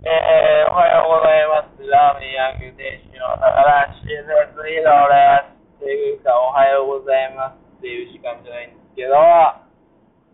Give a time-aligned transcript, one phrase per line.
[0.00, 1.84] えー、おはようございます。
[1.84, 3.52] ラーメンヤング店主の高
[4.00, 4.32] 橋です。
[4.64, 9.12] リーダー俺っていうか、おはようございますっていう時間じゃないんですけど、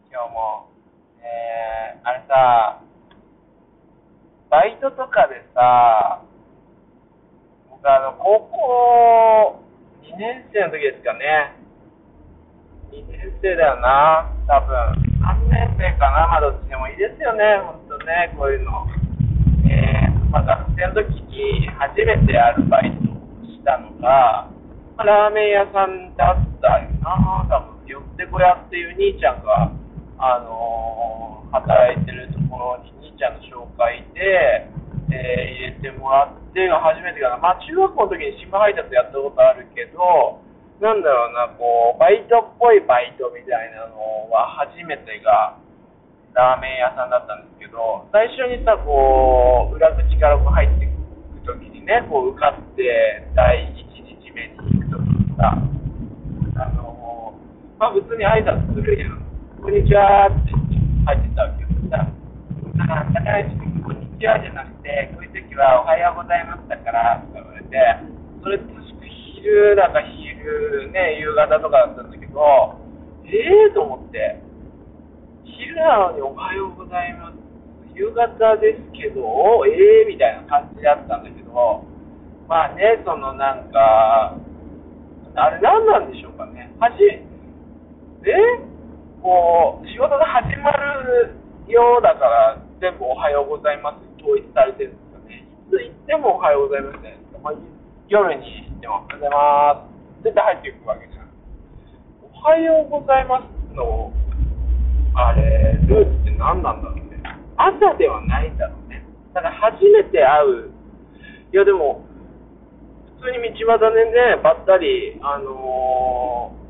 [0.07, 0.71] 今日も、
[1.19, 2.79] えー、あれさ、
[4.55, 6.23] バイトとかでさ、
[7.67, 9.67] 僕あの、高校
[10.07, 11.59] 2年生の時ですかね。
[12.95, 15.03] 2年生だよな、多分。
[15.27, 18.87] 3年生かな、まあどっちでもいいですよね、ほんとね、こういうの。
[20.37, 23.09] まあ学生の時に初めてアルバイト
[23.49, 24.53] したのが、
[24.97, 27.77] まあラーメン屋さんだったよな、多分。
[27.87, 29.71] よってこやっていう兄ちゃんが、
[30.19, 34.69] あのー働いてるところに兄ちゃんの紹介で、
[35.09, 37.39] えー入れてもらってが初めてかな。
[37.39, 40.43] まあ中学校の時に新聞配達やったことあるけど、
[40.83, 45.57] なんだろうな、こう、バイトっぽいバイトみたいなのは初めてが、
[46.37, 55.57] ラーメン屋さんだったんですけど、最初にさ、こう、裏口からこう入っていくときにね、こう、受かって、第一日目に行くときにさ、
[56.61, 57.33] あの、
[57.81, 59.17] まあ普通に挨拶するやん。
[59.65, 61.73] こんにちはって入ってたわけよ。
[61.73, 62.13] そしたら、
[63.17, 67.81] 高橋君、こんにちはじゃなくて、こういう時はおはようございますだから、とか言われて、
[68.45, 69.09] それ確か
[69.41, 72.77] 昼だか昼、ね、夕方とかだったんだけど、
[73.25, 74.45] ええー、と思って、
[75.47, 77.39] 昼なのにおはようございます。
[77.95, 79.23] 夕方ですけど、
[79.65, 81.87] ええー、みたいな感じだったんだけど、
[82.49, 84.37] まあね、そのなんか、
[85.37, 86.75] あれ何なんでしょうかね。
[86.81, 86.99] はじ、
[88.27, 88.35] で、
[89.23, 91.39] こう、仕事が始まる
[91.69, 95.47] ようだから、全部おはようございます統一されてるんですよね。
[95.47, 97.17] いつ行ってもおはようございますね。
[97.43, 97.55] まあ
[98.09, 99.89] 夜に行ってもおはようございま
[100.21, 100.25] す。
[100.25, 101.31] 絶対入っていくわけじゃん。
[102.23, 104.13] おはようございますの、
[105.17, 107.21] あれ、ルーツって何なんだろうね。
[107.57, 109.03] 朝ではないんだろうね。
[109.33, 110.71] だから初めて会う。
[111.53, 112.05] いやでも、
[113.19, 116.67] 普通に道端でね、ばったり、あのー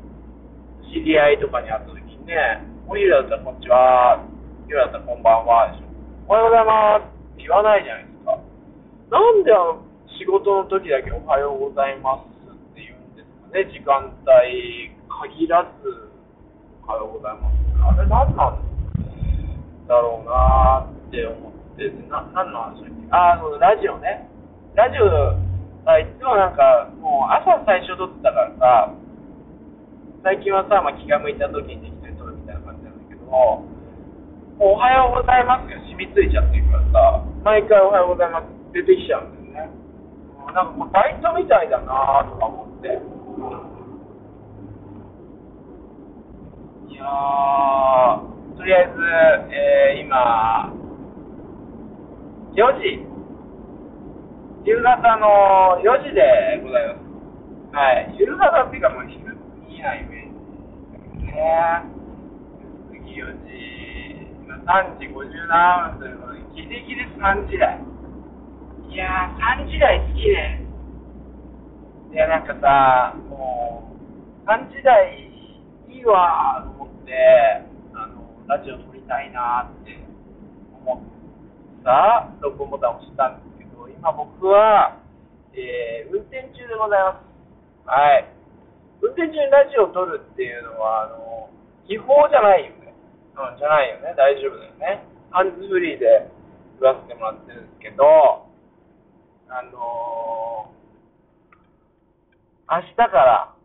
[0.87, 4.23] 知り合いとかに会った時にね、お昼だったらこんにちは、
[4.67, 5.87] 夜だったらこんばんはでしょ。
[6.31, 8.39] おはようございますって言わないじゃないですか。
[9.11, 9.83] なんであの
[10.17, 14.95] 仕事の時だけおはようございますって言うんですかね、時間帯
[15.35, 16.07] 限らず、
[16.87, 17.76] おはようございます。
[17.87, 18.59] あれ何なん
[19.87, 23.07] だろうなって思って、な何の話だっけ？
[23.11, 24.27] あ、そうだ、ラジオね。
[24.75, 25.07] ラジオ、
[25.89, 28.93] あいつもなんか、もう朝最初撮ってたからさ、
[30.23, 33.63] 最近はさ、まあ、気が向いた時にできて撮るみたいな感じなんだけども、
[34.59, 39.71] もうおはようございますが染みついちゃってるからさ、毎回おはようございます出てきちゃうんだよね。
[40.51, 42.99] なんかこうバイトみたいだなとか思って。
[46.97, 48.97] いとりあえず、
[49.53, 50.73] えー、今、
[52.55, 53.05] 4時、
[54.65, 57.07] 夕方の4時でございます。
[57.77, 59.33] はい、夕方っていうかもう昼過
[59.69, 61.83] ぎなイメージね。
[62.89, 63.53] 次4時、
[64.43, 67.79] 今3時57分ということで、ギリギリ3時台。
[68.89, 70.63] いやー、3時台好きね。
[72.11, 73.91] いや、なんかさ、も
[74.45, 75.27] う、3時台
[75.89, 77.63] いいわーと思って、
[77.95, 78.19] あの、
[78.51, 79.95] ラジオ撮りたいなって
[80.83, 81.07] 思って
[81.87, 84.99] さ、録音ボタンを押したんですけど、今僕は、
[85.55, 87.87] えー、運転中でございます。
[87.87, 88.27] はい。
[88.99, 91.49] 運転中にラジオを撮るっていうのは、あの、
[91.87, 92.91] 違法じゃないよね。
[93.39, 94.13] うん、じゃないよね。
[94.19, 95.07] 大丈夫だよね。
[95.31, 96.27] ハンズフリーで
[96.79, 98.03] 撮らせてもらってるんですけど、
[99.47, 100.77] あのー
[102.67, 103.55] 明日から、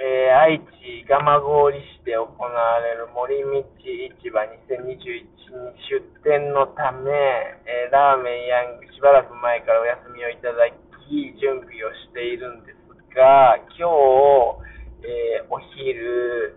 [0.00, 1.20] えー愛知蒲
[1.68, 7.12] 郡市で行われる森道市場2021に出店のため、
[7.68, 10.72] えーラーメンヤングしばらく前からお休みをいただ
[11.04, 12.80] き、準備をしているんです
[13.12, 13.92] が、今
[15.04, 16.56] 日、えーお昼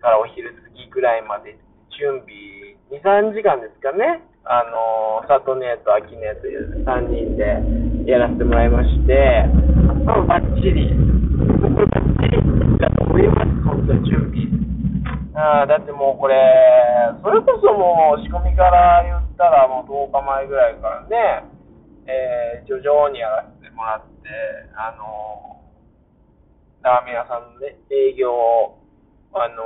[0.00, 1.60] からお昼過ぎぐらいまで
[2.00, 4.24] 準備、2、3時間ですかね。
[4.48, 9.44] あのー、佐藤姉と秋姉という3人でやらせてもらいまして、
[10.00, 10.96] まあ、バッチリ、
[13.28, 14.50] 僕バッチリだと思います、本当に準備。
[15.34, 16.34] あだってもうこれ、
[17.22, 21.44] それこそもう仕込みから言ったらもう10日前ぐらいからね、
[22.06, 24.28] えー徐々にやらせてもらって、
[24.76, 28.78] あのーラーメン屋さんのね、営業を、
[29.34, 29.64] あの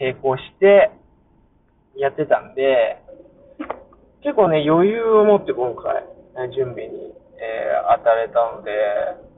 [0.00, 0.90] 並行して
[1.96, 2.98] やってたんで、
[4.22, 6.02] 結構ね、余裕を持って今回、
[6.50, 8.70] 準備に、えー当たれたので、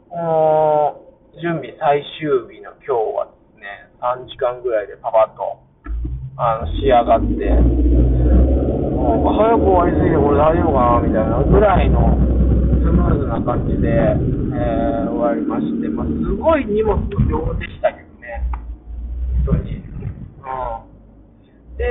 [0.09, 1.01] この
[1.41, 3.29] 準備最終日の今日は
[3.61, 5.61] ね、3時間ぐらいでパパッと、
[6.41, 7.51] あの、仕上がって、
[8.97, 12.17] もう早く終わりすぎて、これ大丈夫かなみたいなぐらいの
[12.81, 18.49] スムーズな感じで、えー終わりまして、まあ、すごい荷物の量でしたけどね、
[19.45, 19.77] 本当に。
[19.77, 19.83] うん、
[21.77, 21.85] で、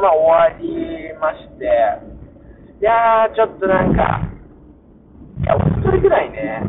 [0.00, 1.66] まあ、終わりまして、
[2.80, 4.22] いやー、ちょっとなんか、
[5.42, 6.62] いや、お一人ぐらいね、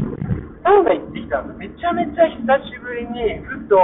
[0.63, 3.75] サウナ行ってきたんですめちゃめちゃ久しぶりに、ふと、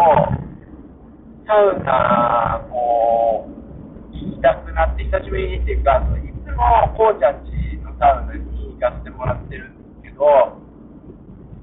[1.43, 6.63] サウナ、こう、行きたくなって、久しぶりにっていうか、いつも
[6.95, 7.51] こうちゃんち
[7.83, 10.23] のサウナに行かせてもらってるんですけど、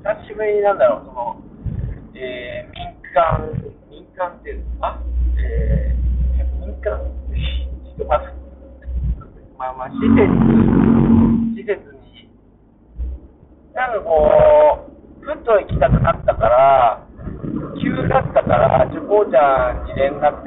[0.05, 1.41] 久しぶりになんだろう、その、
[2.13, 2.85] えー、民
[3.17, 3.57] 間、
[3.89, 5.01] 民間っていうんですか、
[5.41, 8.47] えー、民間、ちょっと待って
[9.57, 10.29] まあまあ、施設、
[11.57, 12.29] 施設に、
[13.73, 14.86] なんかこう、
[15.46, 17.06] と行きたくなったから、
[17.78, 20.43] 急だったから、ちょ、こうちゃんに連絡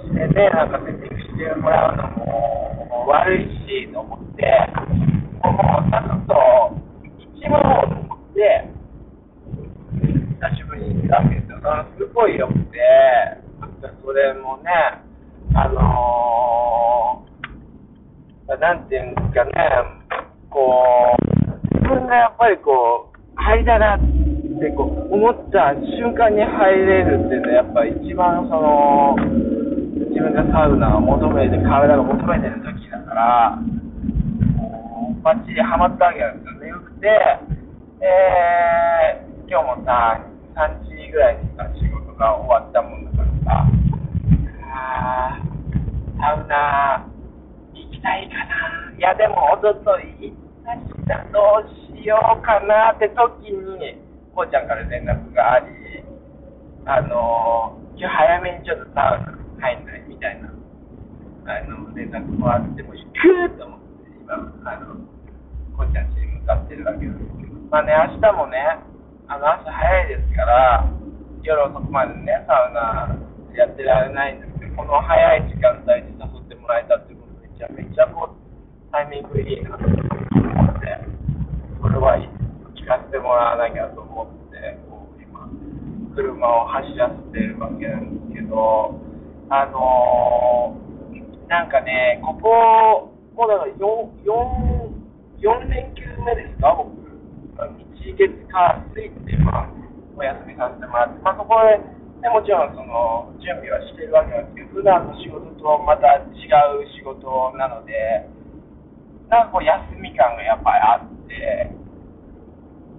[0.00, 2.24] してね、なんかセッティングしてもらうのも
[2.88, 4.48] もう悪いし、と思って、
[5.44, 8.72] もう、さっと行っちまおうと思って、
[10.40, 11.60] 久しぶりに行ったわけですよ。
[11.98, 12.80] すごい良くて、
[14.02, 14.72] それもね、
[15.54, 19.52] あのー、なんていうんですかね、
[20.48, 23.07] こう、自分がやっぱりこう、
[23.58, 29.16] 入だなってこう思った瞬間に入れるっていうのは、やっぱ一番その、
[30.10, 33.58] 自分がサウナを求めて、体が求めてる時だから、
[34.58, 36.68] こうバッチリハマったわけなんですよね。
[36.68, 37.08] よくて、
[38.02, 40.22] えー、今日もさ、
[40.54, 43.66] 3時ぐらいにさ、仕事が終わったもんだからさ、
[44.70, 45.42] あ、
[46.18, 47.06] サウナ
[47.74, 48.94] 行きたいかな。
[48.98, 53.98] いや、でも、おととい行ったしな、どうしようしようかなって時に、
[54.34, 55.66] こうちゃんから連絡があり、
[56.86, 60.48] あのー、今日早めにちょっとサウナ入んないみたいな、
[61.46, 64.34] あの、連絡もらっても行くと思って、今、
[64.64, 64.94] あの、
[65.76, 68.58] こうちゃん家に向かってるわけなんですけど、まあね、明日もね、
[69.26, 70.86] あの、朝早いですから、
[71.42, 73.16] 夜遅くまでね、サウナ
[73.56, 81.07] やってられないんですけど、この早い時間帯に誘ってもらえたってこと、めちゃめちゃこう、タイミングいいなと思って、
[81.80, 82.18] これは
[82.74, 85.46] 聞かせてもらわなきゃと思って、こう今、
[86.14, 88.98] 車を走らせてるわけなんですけど、
[89.50, 93.78] あのー、なんかね、ここ、もうだから 4,
[94.26, 94.98] 4,
[95.38, 96.90] 4連休目ですか、僕。
[98.02, 99.70] 日月火水って、まあ、
[100.16, 108.26] お休みさせてもらって、まあ、そこで、ね、もちろんその準備はしてるわけなんですけど、普段の仕事とまた違う仕事なので、
[109.30, 111.70] なんかこう休み感がやっぱりあって、で、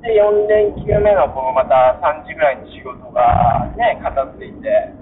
[0.07, 4.93] 4連休目のこのまた3時ぐらいに仕事がね、片付いて、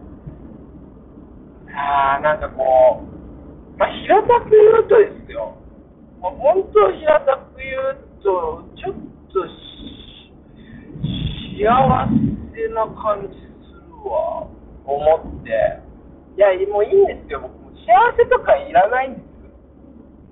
[1.70, 5.56] あー、なんかこう、まあ、平たく言うとですよ、
[6.20, 8.96] もう本当平たく言うと、ちょっ
[9.30, 9.46] と
[11.58, 11.70] 幸
[12.54, 14.48] せな感じするわ、
[14.86, 14.98] 思
[15.42, 15.52] って。
[16.38, 19.24] いや、もういいんですよ、僕も幸せとかいらないんです。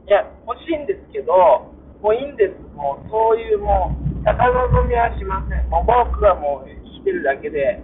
[0.07, 2.55] いや、欲しいんですけど、もういいんです。
[2.75, 5.69] もうそういうもう、高望みはしません。
[5.69, 7.81] もう僕はもう生きてるだけで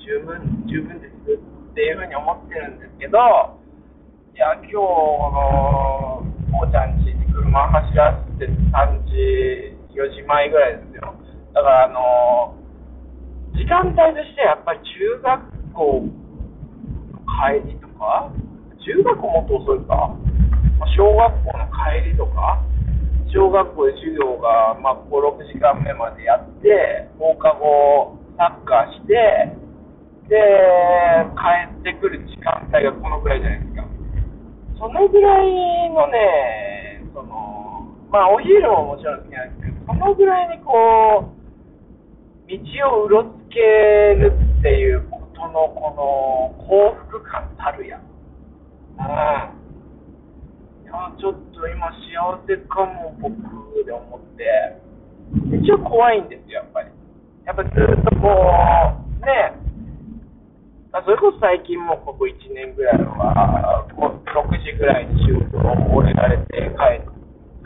[0.00, 3.18] 十分、十分ですっていうふうに思ってるんですけど、
[4.34, 11.14] いや、今日、の、こうちゃんちに車走らせて3時、4時前ぐらいですよ。
[11.54, 12.54] だから、あの
[13.54, 16.02] 時間帯としてやっぱり中学校
[17.34, 18.30] 帰りとか、
[18.84, 20.14] 中学校もっと遅いか、
[20.96, 22.60] 小学校の帰りとか、
[23.34, 29.50] 小学校で授業が、まあ、5、6時間目までやって、放課後サッカーして、
[30.30, 30.38] で、
[31.34, 33.84] 帰ってくる時間帯がこのぐらいじゃないですか。
[34.78, 41.34] そのぐらいのね、その、まあ、お昼ももちろん好きなんですけど、そのぐらいにこう、
[42.46, 43.58] 道をうろつけ
[44.14, 47.98] るっていうことのこの幸福感たるや。
[47.98, 49.53] うん。
[50.94, 53.34] いや、ちょっと今幸せかも僕
[53.82, 54.78] で思って、
[55.58, 56.90] 一応怖いんですよ、やっぱり。
[57.44, 59.58] やっぱずっとこう、ね、
[61.02, 67.02] それこそ最近もここ1年ぐらいは、6時ぐらいに仕事を終えられて帰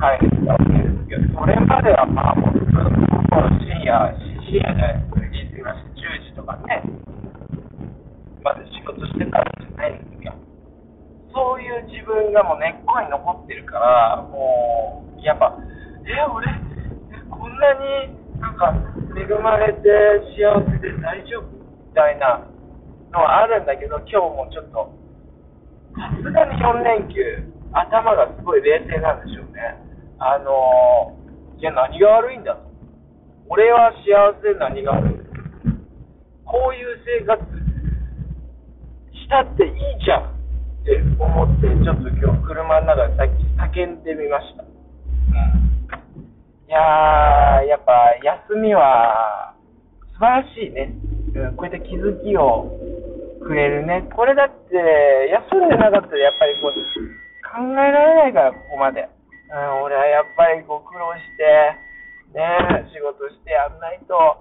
[0.00, 2.80] 帰れてたわけですけど、それまではまあもうずっと
[3.60, 4.08] 深夜、
[4.48, 6.80] 深夜じゃないですか、10時とかね、
[8.42, 10.32] まで仕事してたんじゃないんですよ。
[11.38, 15.54] そういう自分がもう根っこに残ってるから、もう、やっぱ、
[16.02, 16.50] え、俺、
[17.30, 18.10] こんなに
[18.42, 18.74] なんか
[19.14, 19.86] 恵まれて
[20.34, 22.42] 幸せで大丈夫みたいな
[23.14, 24.90] のはあるんだけど、今日もちょっと、
[25.94, 27.22] さすがに4連休、
[27.70, 29.78] 頭がすごい冷静なんでしょうね。
[30.18, 32.66] あのー、いや、何が悪いんだと。
[33.46, 34.10] 俺は幸
[34.42, 35.24] せで何が悪いんだ
[36.44, 37.38] こういう生活
[39.14, 39.72] したっていい
[40.04, 40.37] じゃん
[40.88, 43.44] って思って、ちょっと今日車の中でさっき
[43.76, 44.64] 叫んでみました。
[44.64, 44.72] うん。
[46.64, 48.16] いやー、やっぱ
[48.48, 49.52] 休みは
[50.16, 50.96] 素晴らしいね。
[51.36, 52.72] うん、こういった気づきを
[53.44, 54.08] くれるね。
[54.16, 54.72] これだって、
[55.52, 56.80] 休んでなかったらやっぱりこう、考
[57.72, 59.08] えられないから、ここまで。
[59.52, 61.76] うん、俺はやっぱりこう苦労して、
[62.32, 64.36] ね、仕事してやんないと、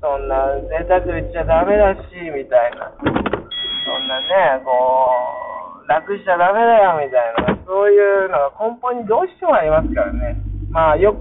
[0.00, 2.00] そんな贅沢言っちゃダメだし、
[2.34, 3.21] みたいな。
[3.84, 5.10] そんなね、こ
[5.84, 7.58] う、楽しちゃダメだよ、みたいな。
[7.66, 10.36] そういうのが根本にどうしてもありますからね。
[10.70, 11.18] まあ、よく、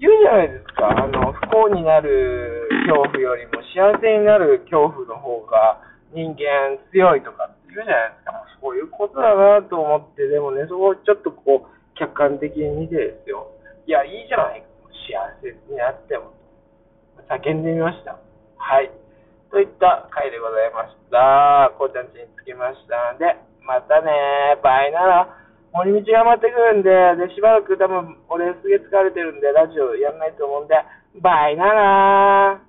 [0.00, 0.90] 言うじゃないですか。
[0.90, 5.78] あの、不幸になる恐怖よりも幸せになる恐怖の方が
[6.12, 8.32] 人間強いとかって言うじゃないですか。
[8.60, 13.46] そういうことだなと思って、でもね、そこをちょっとこう、客観的に見てですよ。
[13.86, 14.66] いや、いいじゃないか。
[15.06, 16.32] 幸せになっても。
[17.28, 18.18] 叫んでみました。
[18.56, 18.90] はい。
[19.52, 21.76] といった回でございました。
[21.76, 25.28] こうちゃんちに着きましたんで、またねバイなら。
[25.76, 26.88] 森道が待ってくるんで、
[27.28, 30.74] で、しばらく多分、俺すげえ疲れてるんで、ラジオやんないと思うんで、
[31.20, 32.60] バイなら